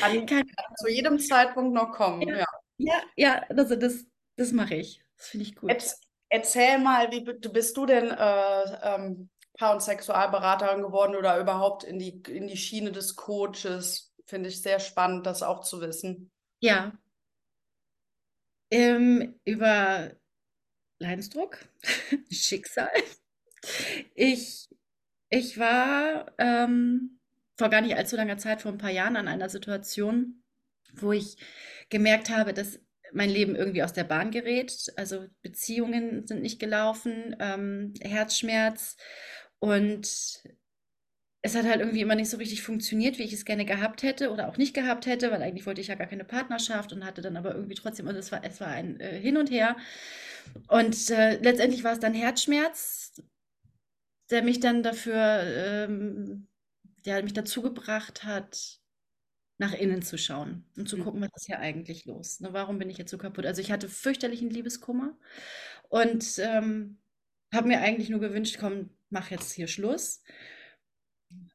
[0.00, 0.44] Kann, kann
[0.76, 2.38] zu jedem Zeitpunkt noch kommen, Ja.
[2.40, 2.61] ja.
[2.78, 4.06] Ja, ja, also das,
[4.36, 5.02] das mache ich.
[5.16, 5.70] Das finde ich gut.
[5.70, 11.84] Erz- Erzähl mal, wie bist du denn äh, ähm, Paar- und Sexualberaterin geworden oder überhaupt
[11.84, 14.14] in die, in die Schiene des Coaches?
[14.24, 16.30] Finde ich sehr spannend, das auch zu wissen.
[16.60, 16.92] Ja,
[18.70, 20.10] ähm, über
[21.00, 21.58] Leidensdruck,
[22.30, 22.90] Schicksal.
[24.14, 24.68] Ich,
[25.30, 27.18] ich war ähm,
[27.58, 30.42] vor gar nicht allzu langer Zeit, vor ein paar Jahren, an einer Situation,
[30.94, 31.36] wo ich
[31.92, 32.80] gemerkt habe, dass
[33.12, 34.92] mein Leben irgendwie aus der Bahn gerät.
[34.96, 38.96] Also Beziehungen sind nicht gelaufen, ähm, Herzschmerz
[39.60, 40.42] und
[41.44, 44.30] es hat halt irgendwie immer nicht so richtig funktioniert, wie ich es gerne gehabt hätte
[44.30, 47.20] oder auch nicht gehabt hätte, weil eigentlich wollte ich ja gar keine Partnerschaft und hatte
[47.20, 49.76] dann aber irgendwie trotzdem, also es war, es war ein äh, Hin und Her.
[50.68, 53.20] Und äh, letztendlich war es dann Herzschmerz,
[54.30, 56.46] der mich dann dafür, ähm,
[57.04, 58.81] der mich dazu gebracht hat,
[59.58, 61.02] nach innen zu schauen und zu Mhm.
[61.02, 62.40] gucken, was ist hier eigentlich los?
[62.40, 63.46] Ne, warum bin ich jetzt so kaputt?
[63.46, 65.16] Also ich hatte fürchterlichen Liebeskummer
[65.88, 66.98] und ähm,
[67.54, 70.22] habe mir eigentlich nur gewünscht, komm, mach jetzt hier Schluss.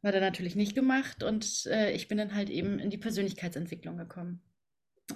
[0.03, 3.97] Hat er natürlich nicht gemacht und äh, ich bin dann halt eben in die Persönlichkeitsentwicklung
[3.97, 4.41] gekommen.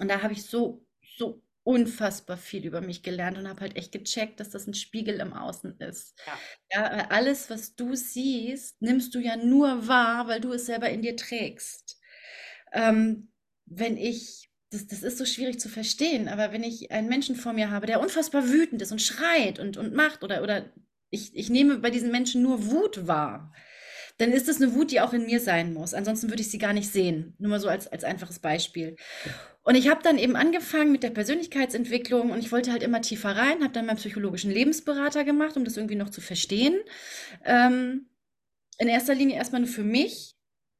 [0.00, 3.92] Und da habe ich so, so unfassbar viel über mich gelernt und habe halt echt
[3.92, 6.18] gecheckt, dass das ein Spiegel im Außen ist.
[6.26, 6.42] Ja.
[6.72, 11.02] ja, alles, was du siehst, nimmst du ja nur wahr, weil du es selber in
[11.02, 12.00] dir trägst.
[12.72, 13.28] Ähm,
[13.66, 17.52] wenn ich, das, das ist so schwierig zu verstehen, aber wenn ich einen Menschen vor
[17.52, 20.72] mir habe, der unfassbar wütend ist und schreit und, und macht oder, oder
[21.10, 23.52] ich, ich nehme bei diesen Menschen nur Wut wahr,
[24.18, 25.94] dann ist es eine Wut, die auch in mir sein muss.
[25.94, 27.34] Ansonsten würde ich sie gar nicht sehen.
[27.38, 28.96] Nur mal so als, als einfaches Beispiel.
[29.62, 33.36] Und ich habe dann eben angefangen mit der Persönlichkeitsentwicklung und ich wollte halt immer tiefer
[33.36, 36.78] rein, habe dann meinen psychologischen Lebensberater gemacht, um das irgendwie noch zu verstehen.
[37.44, 38.08] Ähm,
[38.78, 40.31] in erster Linie erstmal nur für mich,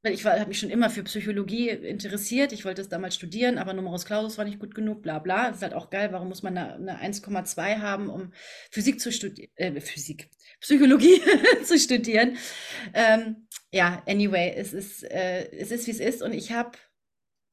[0.03, 2.53] weil ich habe mich schon immer für Psychologie interessiert.
[2.53, 5.49] Ich wollte es damals studieren, aber Numerus Clausus war nicht gut genug, bla bla.
[5.49, 6.11] Das ist halt auch geil.
[6.13, 8.33] Warum muss man eine, eine 1,2 haben, um
[8.71, 9.51] Physik zu studieren?
[9.55, 10.29] Äh, Physik,
[10.61, 11.21] Psychologie
[11.65, 12.37] zu studieren.
[12.95, 16.21] Ähm, ja, anyway, es ist, äh, es ist, wie es ist.
[16.21, 16.73] Und ich habe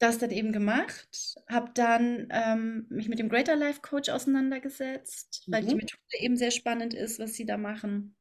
[0.00, 5.52] das dann eben gemacht, habe dann ähm, mich mit dem Greater Life Coach auseinandergesetzt, mhm.
[5.52, 5.76] weil die mhm.
[5.76, 8.16] Methode eben sehr spannend ist, was sie da machen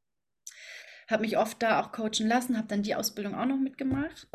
[1.10, 4.28] habe mich oft da auch coachen lassen, habe dann die Ausbildung auch noch mitgemacht.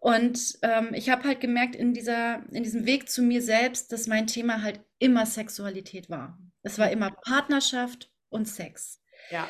[0.00, 4.06] Und ähm, ich habe halt gemerkt in, dieser, in diesem Weg zu mir selbst, dass
[4.06, 6.38] mein Thema halt immer Sexualität war.
[6.62, 9.02] Es war immer Partnerschaft und Sex.
[9.30, 9.48] Ja.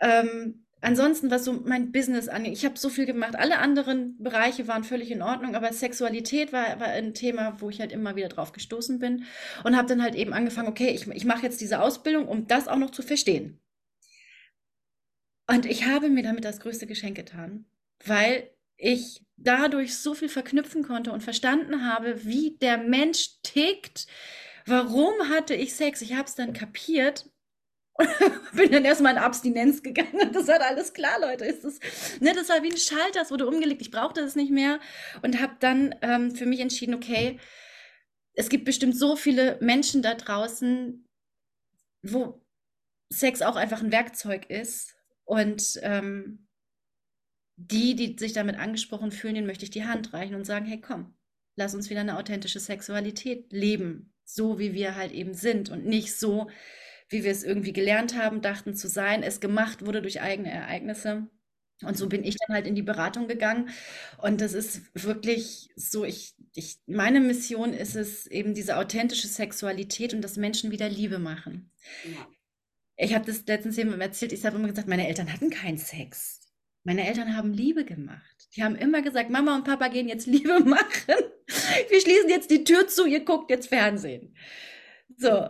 [0.00, 3.36] Ähm, ansonsten, was so mein Business angeht, ich habe so viel gemacht.
[3.36, 7.80] Alle anderen Bereiche waren völlig in Ordnung, aber Sexualität war, war ein Thema, wo ich
[7.80, 9.24] halt immer wieder drauf gestoßen bin
[9.64, 12.68] und habe dann halt eben angefangen, okay, ich, ich mache jetzt diese Ausbildung, um das
[12.68, 13.60] auch noch zu verstehen.
[15.46, 17.66] Und ich habe mir damit das größte Geschenk getan,
[18.04, 24.06] weil ich dadurch so viel verknüpfen konnte und verstanden habe, wie der Mensch tickt.
[24.66, 26.00] Warum hatte ich Sex?
[26.00, 27.28] Ich habe es dann kapiert
[27.94, 28.08] und
[28.54, 30.30] bin dann erstmal in Abstinenz gegangen.
[30.32, 31.44] Das war alles klar, Leute.
[31.44, 31.78] Ist das,
[32.20, 33.82] ne, das war wie ein Schalter, es wurde umgelegt.
[33.82, 34.80] Ich brauchte es nicht mehr
[35.22, 37.38] und habe dann ähm, für mich entschieden, okay,
[38.32, 41.06] es gibt bestimmt so viele Menschen da draußen,
[42.02, 42.42] wo
[43.12, 44.93] Sex auch einfach ein Werkzeug ist
[45.24, 46.46] und ähm,
[47.56, 50.80] die, die sich damit angesprochen fühlen, denen möchte ich die Hand reichen und sagen, hey,
[50.80, 51.14] komm,
[51.56, 56.16] lass uns wieder eine authentische Sexualität leben, so wie wir halt eben sind und nicht
[56.18, 56.48] so,
[57.08, 61.28] wie wir es irgendwie gelernt haben, dachten zu sein, es gemacht wurde durch eigene Ereignisse.
[61.82, 63.68] Und so bin ich dann halt in die Beratung gegangen.
[64.18, 70.14] Und das ist wirklich so, ich, ich, meine Mission ist es eben diese authentische Sexualität
[70.14, 71.70] und dass Menschen wieder Liebe machen.
[72.04, 72.26] Ja.
[72.96, 76.40] Ich habe das letztens jemandem erzählt, ich habe immer gesagt, meine Eltern hatten keinen Sex.
[76.84, 78.48] Meine Eltern haben Liebe gemacht.
[78.54, 81.24] Die haben immer gesagt, Mama und Papa gehen jetzt Liebe machen.
[81.88, 84.36] Wir schließen jetzt die Tür zu, ihr guckt jetzt Fernsehen.
[85.16, 85.48] So.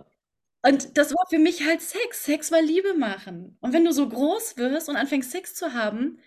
[0.62, 2.24] Und das war für mich halt Sex.
[2.24, 3.58] Sex war Liebe machen.
[3.60, 6.20] Und wenn du so groß wirst und anfängst Sex zu haben,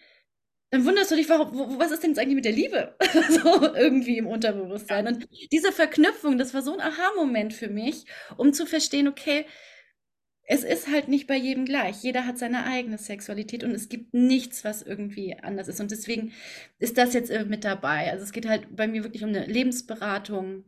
[0.70, 2.96] dann wunderst du dich, warum, was ist denn jetzt eigentlich mit der Liebe?
[3.30, 5.08] so irgendwie im Unterbewusstsein.
[5.08, 9.46] Und diese Verknüpfung, das war so ein Aha-Moment für mich, um zu verstehen, okay,
[10.50, 12.02] es ist halt nicht bei jedem gleich.
[12.04, 15.82] Jeder hat seine eigene Sexualität und es gibt nichts, was irgendwie anders ist.
[15.82, 16.32] Und deswegen
[16.80, 18.10] ist das jetzt mit dabei.
[18.12, 20.64] Also es geht halt bei mir wirklich um eine Lebensberatung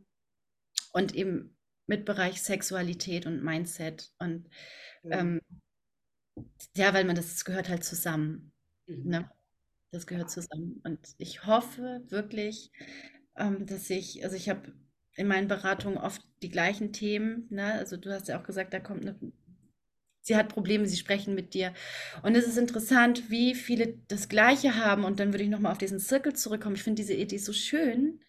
[0.92, 4.12] und eben mit Bereich Sexualität und Mindset.
[4.18, 4.50] Und
[5.02, 5.40] ja, ähm,
[6.76, 8.52] ja weil man das, das gehört halt zusammen.
[8.86, 9.08] Mhm.
[9.08, 9.30] Ne?
[9.92, 10.82] Das gehört zusammen.
[10.84, 12.70] Und ich hoffe wirklich,
[13.34, 14.74] ähm, dass ich, also ich habe
[15.16, 17.46] in meinen Beratungen oft die gleichen Themen.
[17.48, 17.72] Ne?
[17.72, 19.18] Also du hast ja auch gesagt, da kommt eine
[20.30, 21.74] sie hat Probleme, sie sprechen mit dir.
[22.22, 25.04] Und es ist interessant, wie viele das Gleiche haben.
[25.04, 26.76] Und dann würde ich nochmal auf diesen Circle zurückkommen.
[26.76, 28.20] Ich finde diese Idee so schön,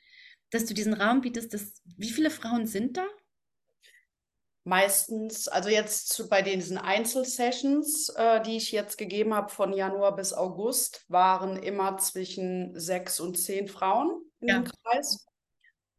[0.50, 1.54] dass du diesen Raum bietest.
[1.54, 3.06] Dass, wie viele Frauen sind da?
[4.64, 10.16] Meistens, also jetzt zu, bei diesen Einzelsessions, äh, die ich jetzt gegeben habe von Januar
[10.16, 14.64] bis August, waren immer zwischen sechs und zehn Frauen in ja.
[14.64, 15.28] Kreis.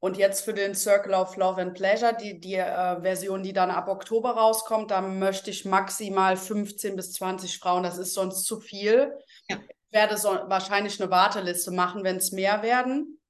[0.02, 3.70] Und jetzt für den Circle of Love and Pleasure, die, die äh, Version, die dann
[3.70, 7.84] ab Oktober rauskommt, da möchte ich maximal 15 bis 20 Frauen.
[7.84, 9.16] Das ist sonst zu viel.
[9.48, 9.58] Ja.
[9.58, 13.20] Ich werde so wahrscheinlich eine Warteliste machen, wenn es mehr werden.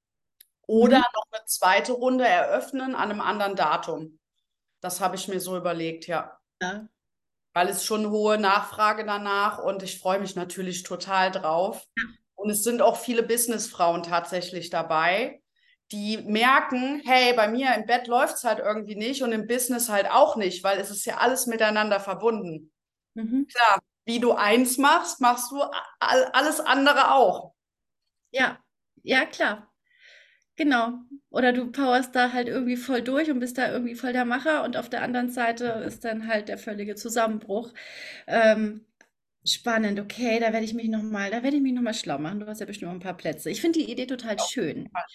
[0.65, 1.03] Oder mhm.
[1.13, 4.17] noch eine zweite Runde eröffnen an einem anderen Datum.
[4.81, 6.39] Das habe ich mir so überlegt, ja.
[6.59, 6.87] ja.
[7.53, 11.85] Weil es schon hohe Nachfrage danach und ich freue mich natürlich total drauf.
[11.95, 12.03] Ja.
[12.33, 15.42] Und es sind auch viele Businessfrauen tatsächlich dabei
[15.91, 19.89] die merken, hey, bei mir im Bett läuft es halt irgendwie nicht und im Business
[19.89, 22.71] halt auch nicht, weil es ist ja alles miteinander verbunden.
[23.13, 23.47] Mhm.
[23.47, 25.61] Klar, wie du eins machst, machst du
[25.99, 27.53] alles andere auch.
[28.31, 28.59] Ja,
[29.03, 29.69] ja, klar.
[30.55, 30.99] Genau.
[31.31, 34.63] Oder du powerst da halt irgendwie voll durch und bist da irgendwie voll der Macher
[34.63, 37.73] und auf der anderen Seite ist dann halt der völlige Zusammenbruch.
[38.27, 38.85] Ähm,
[39.45, 42.17] spannend, okay, da werde ich mich noch mal, da werde ich mich noch mal schlau
[42.19, 42.39] machen.
[42.39, 43.49] Du hast ja bestimmt noch ein paar Plätze.
[43.49, 45.05] Ich finde die Idee total Auf jeden schön, Fall.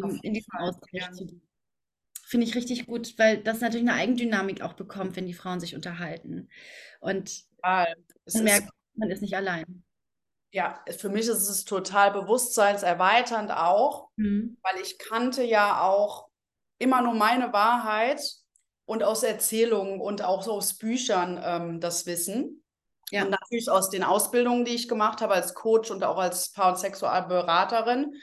[0.00, 0.60] Auf eben in jeden Fall.
[0.68, 1.42] Austausch zu gehen.
[2.26, 5.74] Finde ich richtig gut, weil das natürlich eine Eigendynamik auch bekommt, wenn die Frauen sich
[5.74, 6.48] unterhalten.
[7.00, 7.94] Und Total.
[8.24, 9.84] Es man ist merkt, man ist nicht allein.
[10.52, 14.56] Ja, für mich ist es total bewusstseinserweiternd auch, Mhm.
[14.62, 16.28] weil ich kannte ja auch
[16.78, 18.20] immer nur meine Wahrheit
[18.84, 22.61] und aus Erzählungen und auch so aus Büchern ähm, das Wissen.
[23.12, 23.24] Ja.
[23.24, 26.70] Und natürlich aus den Ausbildungen, die ich gemacht habe als Coach und auch als Paar-
[26.70, 28.14] und Sexualberaterin.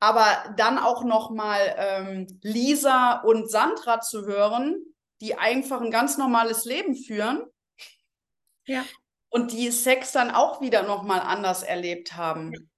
[0.00, 4.76] Aber dann auch nochmal ähm, Lisa und Sandra zu hören,
[5.20, 7.44] die einfach ein ganz normales Leben führen
[8.66, 8.84] Ja.
[9.30, 12.70] und die Sex dann auch wieder nochmal anders erlebt haben.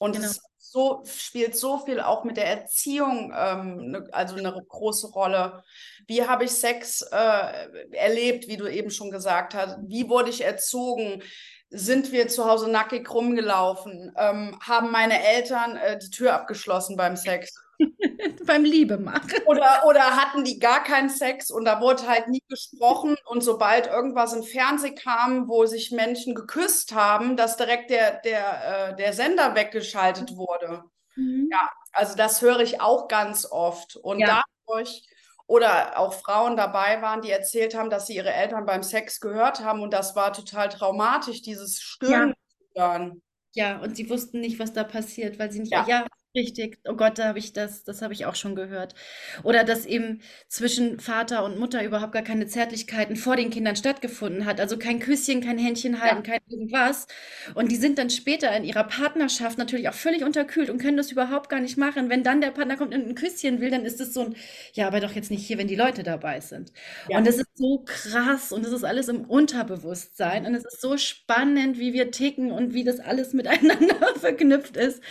[0.00, 0.26] Und Genau.
[0.26, 5.62] es so, spielt so viel auch mit der Erziehung, ähm, ne, also eine große Rolle.
[6.06, 9.78] Wie habe ich Sex äh, erlebt, wie du eben schon gesagt hast?
[9.86, 11.22] Wie wurde ich erzogen?
[11.70, 14.12] Sind wir zu Hause nackig rumgelaufen?
[14.16, 17.52] Ähm, haben meine Eltern äh, die Tür abgeschlossen beim Sex?
[18.46, 19.30] Beim Liebemachen.
[19.46, 23.86] Oder, oder hatten die gar keinen Sex und da wurde halt nie gesprochen und sobald
[23.86, 29.12] irgendwas im Fernsehen kam, wo sich Menschen geküsst haben, dass direkt der, der, äh, der
[29.12, 30.84] Sender weggeschaltet wurde.
[31.16, 31.48] Mhm.
[31.52, 33.96] Ja, also das höre ich auch ganz oft.
[33.96, 34.42] Und Ja.
[34.66, 35.04] dadurch,
[35.46, 39.64] oder auch Frauen dabei waren, die erzählt haben, dass sie ihre Eltern beim Sex gehört
[39.64, 42.34] haben und das war total traumatisch, dieses Stöhnen
[42.74, 43.22] zu hören.
[43.54, 45.86] Ja, und sie wussten nicht, was da passiert, weil sie nicht, Ja.
[45.86, 46.78] ja, richtig.
[46.84, 48.94] Oh Gott, da habe ich das, das habe ich auch schon gehört.
[49.42, 54.44] Oder dass eben zwischen Vater und Mutter überhaupt gar keine Zärtlichkeiten vor den Kindern stattgefunden
[54.44, 54.60] hat.
[54.60, 57.06] Also kein Küsschen, kein Händchen halten, kein irgendwas.
[57.54, 61.10] Und die sind dann später in ihrer Partnerschaft natürlich auch völlig unterkühlt und können das
[61.12, 62.08] überhaupt gar nicht machen.
[62.10, 64.36] Wenn dann der Partner kommt und ein Küsschen will, dann ist es so ein,
[64.74, 66.72] ja, aber doch jetzt nicht hier, wenn die Leute dabei sind.
[67.08, 67.18] Ja.
[67.18, 70.96] Und das ist so krass und das ist alles im Unterbewusstsein und es ist so
[70.96, 75.02] spannend, wie wir ticken und wie das alles miteinander verknüpft ist.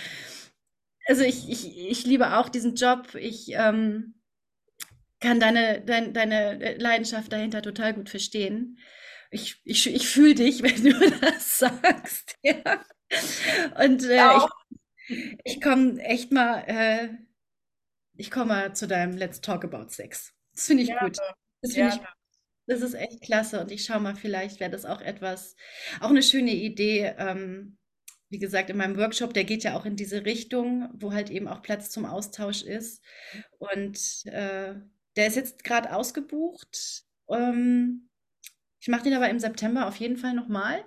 [1.08, 3.16] Also ich, ich, ich liebe auch diesen Job.
[3.16, 4.16] Ich ähm,
[5.20, 8.78] kann deine, dein, deine Leidenschaft dahinter total gut verstehen.
[9.32, 12.36] Ich, ich, ich fühle dich, wenn du das sagst.
[12.44, 12.84] Ja.
[13.82, 14.48] Und äh, Ja,
[15.08, 17.10] ich, ich komme echt mal, äh,
[18.18, 20.34] ich komme mal zu deinem Let's Talk About Sex.
[20.54, 21.18] Das finde ich Gerne, gut.
[21.62, 22.02] Das finde ich
[22.68, 25.56] das ist echt klasse und ich schaue mal, vielleicht wäre das auch etwas,
[26.02, 27.14] auch eine schöne Idee.
[27.18, 27.78] Ähm,
[28.30, 31.48] wie gesagt, in meinem Workshop, der geht ja auch in diese Richtung, wo halt eben
[31.48, 33.04] auch Platz zum Austausch ist.
[33.58, 34.76] Und äh,
[35.16, 37.06] der ist jetzt gerade ausgebucht.
[37.30, 38.10] Ähm,
[38.80, 40.86] ich mache den aber im September auf jeden Fall nochmal,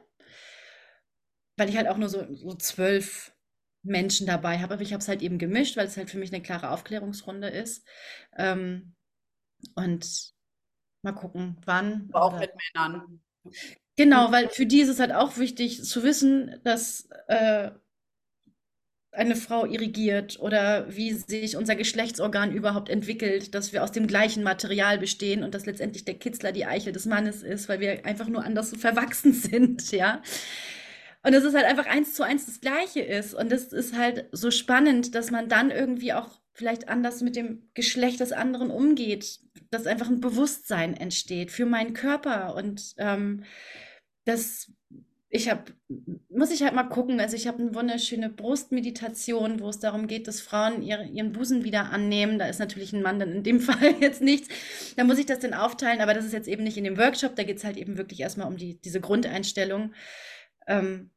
[1.57, 3.35] weil ich halt auch nur so, so zwölf
[3.83, 4.75] Menschen dabei habe.
[4.75, 7.49] Aber ich habe es halt eben gemischt, weil es halt für mich eine klare Aufklärungsrunde
[7.49, 7.87] ist.
[8.37, 8.95] Ähm,
[9.75, 10.35] und
[11.03, 12.09] mal gucken, wann.
[12.13, 13.21] Aber auch mit Männern.
[13.97, 17.71] Genau, weil für die ist es halt auch wichtig zu wissen, dass äh,
[19.13, 24.45] eine Frau irrigiert oder wie sich unser Geschlechtsorgan überhaupt entwickelt, dass wir aus dem gleichen
[24.45, 28.29] Material bestehen und dass letztendlich der Kitzler die Eichel des Mannes ist, weil wir einfach
[28.29, 30.23] nur anders verwachsen sind, ja.
[31.23, 33.35] Und dass es halt einfach eins zu eins das Gleiche ist.
[33.35, 37.71] Und das ist halt so spannend, dass man dann irgendwie auch vielleicht anders mit dem
[37.75, 43.45] Geschlecht des anderen umgeht, dass einfach ein Bewusstsein entsteht für meinen Körper und ähm,
[44.25, 44.71] das,
[45.29, 45.73] ich habe,
[46.29, 47.21] muss ich halt mal gucken.
[47.21, 51.65] Also ich habe eine wunderschöne Brustmeditation, wo es darum geht, dass Frauen ihre, ihren Busen
[51.65, 52.39] wieder annehmen.
[52.39, 54.49] Da ist natürlich ein Mann dann in dem Fall jetzt nichts.
[54.97, 57.37] Da muss ich das dann aufteilen, aber das ist jetzt eben nicht in dem Workshop.
[57.37, 59.95] Da geht es halt eben wirklich erstmal um die, diese Grundeinstellung.
[60.67, 61.11] Ähm,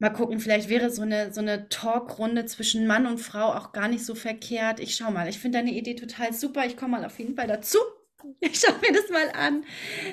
[0.00, 3.86] mal gucken, vielleicht wäre so eine, so eine Talkrunde zwischen Mann und Frau auch gar
[3.86, 4.80] nicht so verkehrt.
[4.80, 6.66] Ich schau mal, ich finde deine Idee total super.
[6.66, 7.78] Ich komme mal auf jeden Fall dazu.
[8.40, 9.64] Ich schaue mir das mal an.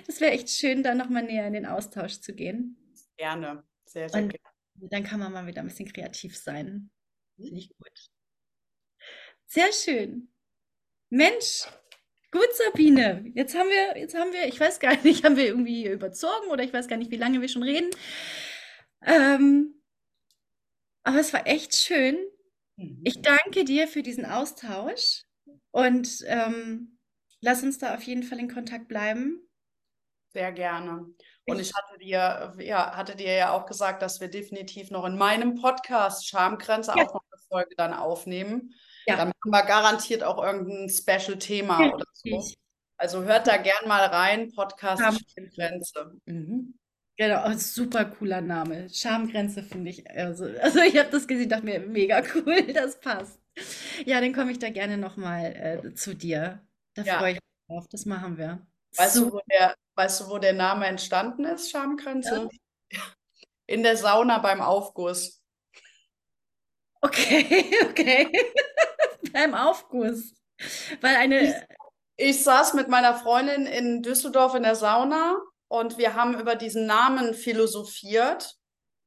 [0.05, 2.77] Das wäre echt schön, da nochmal näher in den Austausch zu gehen.
[3.17, 3.65] Gerne.
[3.83, 4.53] Sehr, sehr Und gerne.
[4.75, 6.89] dann kann man mal wieder ein bisschen kreativ sein.
[7.35, 8.09] Finde ich gut.
[9.45, 10.29] Sehr schön.
[11.09, 11.67] Mensch,
[12.31, 13.25] gut, Sabine.
[13.35, 16.63] Jetzt haben wir, jetzt haben wir, ich weiß gar nicht, haben wir irgendwie überzogen oder
[16.63, 17.89] ich weiß gar nicht, wie lange wir schon reden.
[19.05, 19.76] Ähm,
[21.07, 22.17] aber es war echt schön.
[22.75, 23.01] Mhm.
[23.03, 25.23] Ich danke dir für diesen Austausch
[25.71, 26.99] und ähm,
[27.41, 29.41] lass uns da auf jeden Fall in Kontakt bleiben.
[30.33, 31.07] Sehr gerne.
[31.47, 35.17] Und Ich- hatte dir, ja, hatte dir ja auch gesagt, dass wir definitiv noch in
[35.17, 37.05] meinem Podcast Schamgrenze Ja.
[37.07, 38.73] auch noch eine Folge dann aufnehmen.
[39.07, 39.15] Ja.
[39.15, 42.53] Dann machen wir garantiert auch irgendein Special-Thema Ja, oder so.
[42.97, 45.31] Also hört da gern mal rein, Podcast Schamgrenze.
[45.55, 46.21] Schamgrenze.
[46.25, 46.77] Mhm.
[47.17, 48.89] Genau, oh, super cooler Name.
[48.89, 50.09] Schamgrenze finde ich.
[50.09, 53.39] Also, also ich habe das gesehen, dachte mir, mega cool, das passt.
[54.05, 56.61] Ja, dann komme ich da gerne nochmal äh, zu dir.
[56.93, 57.17] Da Ja.
[57.17, 57.87] freue ich mich drauf.
[57.89, 58.65] Das machen wir.
[58.95, 62.49] Weißt du, wo der, weißt du, wo der Name entstanden ist, Schamkränze?
[63.65, 65.41] In der Sauna beim Aufguss.
[67.01, 68.31] Okay, okay.
[69.33, 70.33] Beim Aufguss.
[71.01, 71.67] Weil eine,
[72.15, 75.37] Ich saß mit meiner Freundin in Düsseldorf in der Sauna
[75.67, 78.55] und wir haben über diesen Namen philosophiert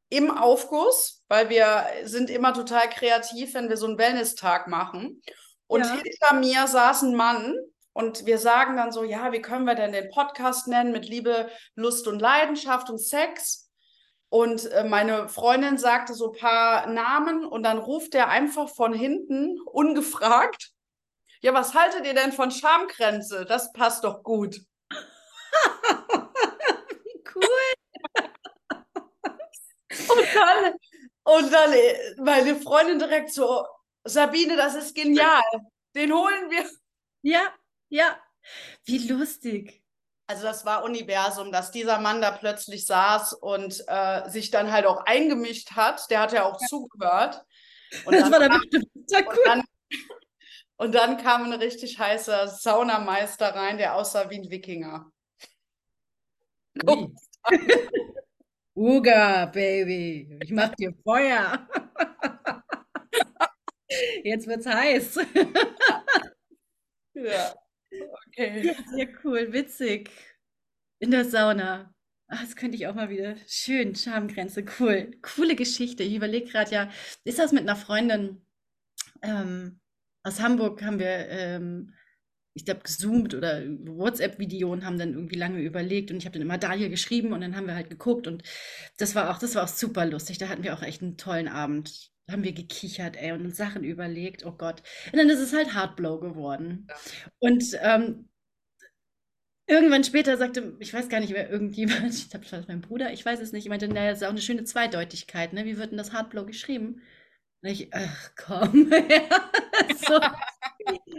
[0.09, 5.23] im Aufguss, weil wir sind immer total kreativ, wenn wir so einen Wellness-Tag machen.
[5.67, 5.93] Und Ja.
[5.95, 7.57] hinter mir saß ein Mann
[7.93, 11.49] und wir sagen dann so, ja, wie können wir denn den Podcast nennen mit Liebe,
[11.77, 13.71] Lust und Leidenschaft und Sex?
[14.29, 18.93] Und äh, meine Freundin sagte so ein paar Namen und dann ruft er einfach von
[18.93, 20.73] hinten ungefragt.
[21.41, 23.45] Ja, was haltet ihr denn von Schamgrenze?
[23.45, 24.61] Das passt doch gut.
[27.35, 27.45] cool.
[30.09, 30.75] Und dann,
[31.25, 33.65] und dann äh, meine Freundin direkt so,
[34.05, 35.43] Sabine, das ist genial.
[35.97, 36.65] Den holen wir.
[37.23, 37.53] Ja,
[37.89, 38.17] ja.
[38.85, 39.83] Wie lustig.
[40.29, 44.87] Also das war Universum, dass dieser Mann da plötzlich saß und äh, sich dann halt
[44.87, 46.09] auch eingemischt hat.
[46.09, 47.45] Der hat ja auch zugehört.
[48.07, 49.43] Und Das dann war da kam- Und cool.
[49.45, 49.65] dann,
[50.77, 55.11] und dann kam ein richtig heißer Saunameister rein, der aussah wie ein Wikinger.
[58.77, 61.69] Uga, Baby, ich mach dir Feuer.
[64.25, 65.19] Jetzt wird's heiß.
[67.15, 67.55] Ja.
[68.29, 68.67] Okay.
[68.67, 70.11] Ja, sehr cool, witzig.
[71.01, 71.93] In der Sauna.
[72.29, 73.35] Ach, das könnte ich auch mal wieder.
[73.47, 75.11] Schön, Schamgrenze, cool.
[75.23, 76.05] Coole Geschichte.
[76.05, 76.91] Ich überlege gerade, ja,
[77.25, 78.43] ist das mit einer Freundin
[79.23, 79.81] ähm,
[80.23, 81.95] aus Hamburg, haben wir, ähm,
[82.61, 86.43] ich glaube, gezoomt oder WhatsApp-Video und haben dann irgendwie lange überlegt und ich habe dann
[86.43, 88.43] immer Dahlia geschrieben und dann haben wir halt geguckt und
[88.99, 90.39] das war auch, das war auch super lustig.
[90.39, 92.11] Da hatten wir auch echt einen tollen Abend.
[92.27, 94.45] Da haben wir gekichert, ey, und uns Sachen überlegt.
[94.45, 94.83] Oh Gott.
[95.11, 96.87] Und dann ist es halt Hardblow geworden.
[97.39, 98.29] Und ähm,
[99.67, 103.13] irgendwann später sagte, ich weiß gar nicht mehr, irgendjemand, ich glaube, das war mein Bruder,
[103.13, 105.65] ich weiß es nicht, ich meinte, naja, das ist auch eine schöne Zweideutigkeit, ne?
[105.65, 107.01] Wie wird denn das Hardblow geschrieben?
[107.63, 108.91] Ich, ach komm,
[110.07, 110.19] so,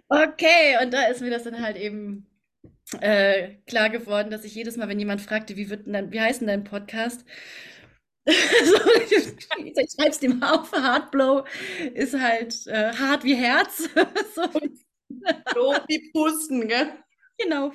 [0.09, 2.27] okay, und da ist mir das dann halt eben
[3.01, 6.41] äh, klar geworden, dass ich jedes Mal, wenn jemand fragte, wie wird denn wie heißt
[6.41, 7.25] denn dein Podcast?
[8.27, 11.45] so, ich, ich schreib's dem auf, Hardblow
[11.93, 13.89] ist halt äh, hart wie Herz.
[14.35, 14.43] so,
[15.53, 16.93] So wie Pusten, gell?
[17.37, 17.71] Genau,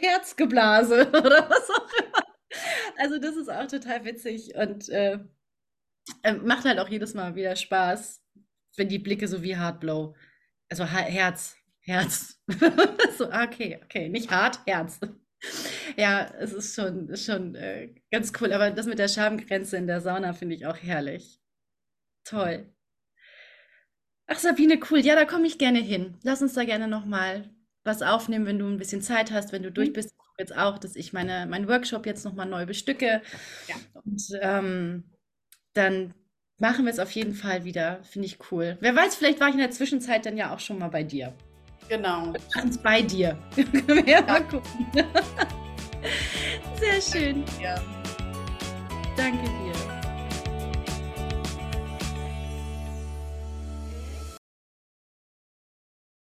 [0.00, 2.24] Herzgeblase oder was auch immer.
[2.98, 5.18] Also das ist auch total witzig und äh,
[6.22, 8.22] äh, macht halt auch jedes Mal wieder Spaß,
[8.76, 10.14] wenn die Blicke so wie Hardblow,
[10.68, 12.40] also Herz, Herz.
[13.18, 14.98] So, ah, okay, okay, nicht hart, Herz.
[15.96, 19.86] Ja, es ist schon, ist schon äh, ganz cool, aber das mit der Schamgrenze in
[19.86, 21.40] der Sauna finde ich auch herrlich.
[22.24, 22.72] Toll.
[24.26, 25.00] Ach, Sabine, cool.
[25.00, 26.16] Ja, da komme ich gerne hin.
[26.22, 27.50] Lass uns da gerne nochmal
[27.84, 29.92] was aufnehmen, wenn du ein bisschen Zeit hast, wenn du durch Mhm.
[29.92, 30.14] bist.
[30.38, 33.22] Jetzt auch, dass ich meine, meinen Workshop jetzt nochmal neu bestücke.
[33.68, 33.76] Ja.
[34.04, 35.04] Und ähm,
[35.74, 36.14] dann
[36.58, 38.00] machen wir es auf jeden Fall wieder.
[38.04, 38.76] Finde ich cool.
[38.80, 41.32] Wer weiß, vielleicht war ich in der Zwischenzeit dann ja auch schon mal bei dir.
[41.88, 42.32] Genau.
[42.54, 43.38] Ganz bei dir.
[44.06, 44.86] Ja mal gucken.
[46.80, 47.44] Sehr schön.
[47.60, 47.80] Ja.
[49.16, 49.91] Danke dir.